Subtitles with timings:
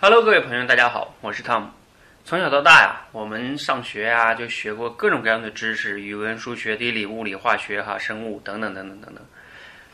[0.00, 1.70] Hello，各位朋友，大家好，我是汤姆。
[2.24, 9.24] 从小到大呀，我们上学呀就学过各种各样的知识，语文、数学、地理、物理、化学、哈生物等等等等等等。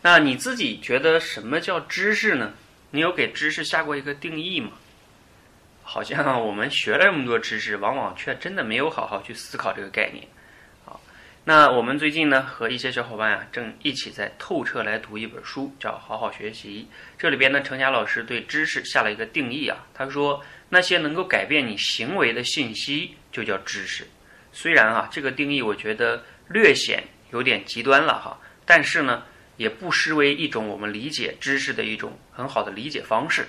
[0.00, 2.54] 那你自己觉得什么叫知识呢？
[2.92, 4.70] 你有给知识下过一个定义吗？
[5.82, 10.26] 好像我们学了这么多知识，往往却真的没有好好去思考这个概念。
[11.44, 16.86] 那我们最近呢和一些小伙伴啊正一起在透彻来读一本书，叫《好好学习》。
[17.18, 20.42] 这里边呢，程佳老师对知识下了一个定义啊，他说。
[20.72, 24.06] 那些能够改变你行为的信息就叫知识，
[24.52, 29.24] 虽然啊这个定义我觉得略显有点极端了哈，但是呢
[29.56, 33.48] 也不失为一种我们理解知识的一种很好的理解方式。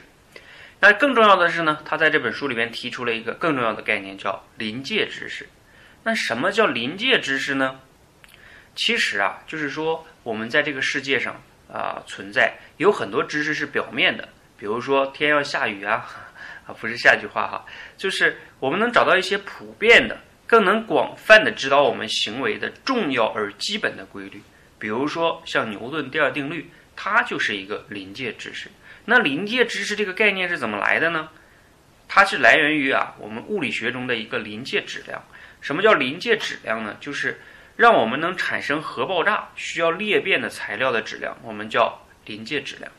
[0.80, 5.48] 那更重要的是呢，他在这本书里面提出了一个更重要的概念，叫临界知识。
[6.04, 7.80] 那什么叫临界知识呢？
[8.76, 11.41] 其实啊，就是说我们在这个世界上
[11.72, 16.05] 啊存在有很多知识是表面的，比如说天要下雨啊。
[16.68, 17.66] 啊，不是下句话哈，
[17.98, 20.16] 就是我们能找到一些普遍的、
[20.46, 24.40] 更能广泛的指导我们行为的重要而基本的规律。
[24.77, 28.70] 比如说像牛顿第二定律，它就是一个临界知识。
[29.05, 31.30] 那临界知识这个概念是怎么来的呢？
[32.13, 35.23] 它是来源于啊我们物理学中的一个临界质量。
[35.62, 36.98] 什么叫临界质量呢？
[36.99, 37.40] 就是
[37.77, 42.91] 让我们能产生核爆炸需要裂变的材料的质量，我们叫临界质量。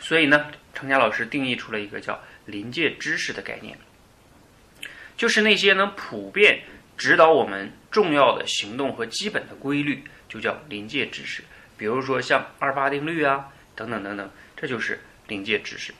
[0.00, 2.20] 所以呢，程佳老师定义出了一个叫。
[2.46, 3.78] 临界知识的概念，
[5.16, 6.64] 就是那些能普遍
[6.98, 11.44] 指导我们重要的行动和基本的规律，就叫临界知识。
[11.76, 15.94] 比如说像二八定律啊，等等等等，这就是临界知识。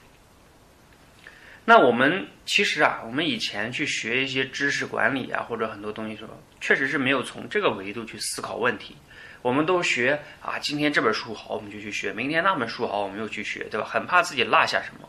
[1.65, 8.97] 那我们其实啊，我们以前去学一些知识管理啊，或者很多东西时候，确实是没有从这个维度去思考问题。
[9.43, 13.87] 我们都学啊，今天这本书好，我们就去学；明天那本书好，我们又去学，对吧？
[13.87, 15.09] 很怕自己落下什么。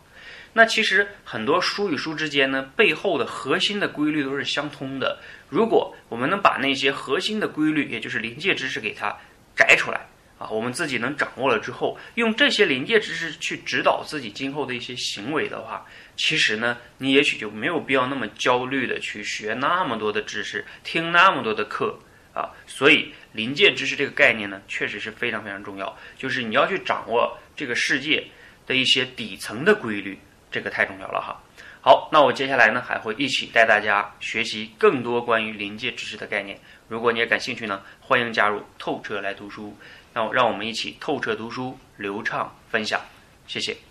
[0.54, 5.18] 那其实很多书与书之间呢，背后的核心的规律都是相通的。
[5.50, 9.16] 如果我们能把那些核心的规律，也就是临界知识给它
[9.56, 10.02] 摘出来
[10.42, 15.86] 啊，我们自己能掌握了之后，用这些临界知识去指导自己今后的一些行为的话，
[16.16, 21.96] 其实呢，你也许就没有必要那么焦虑的去学那么多的知识，听那么多的课
[22.34, 22.50] 啊。
[22.66, 28.26] 所以临界知识这个概念呢，确实是非常非常重要，就是你要去掌握这个世界
[28.66, 30.18] 的一些底层的规律。
[30.50, 31.40] 这个太重要了哈。
[31.80, 36.60] 好，那我接下来呢还会一起带大家学习更多关于临界知识的概念。
[36.90, 39.76] 如果你也感兴趣呢，欢迎加入透彻来读书。
[40.14, 43.00] 那让我们一起透彻读书，流畅分享。
[43.48, 43.91] 谢谢。